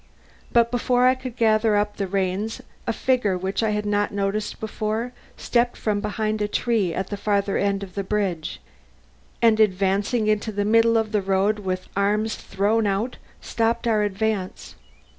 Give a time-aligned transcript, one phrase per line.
[0.51, 4.59] But before I could gather up the reins a figure which I had not noticed
[4.59, 8.59] before stepped from behind a tree at the farther end of the bridge,
[9.43, 14.73] and advancing into the middle of the road with arms thrown out, stopped our advance.